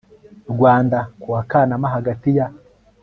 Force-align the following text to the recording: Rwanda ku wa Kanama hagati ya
Rwanda 0.53 0.99
ku 1.21 1.27
wa 1.33 1.41
Kanama 1.49 1.87
hagati 1.95 2.29
ya 2.37 2.47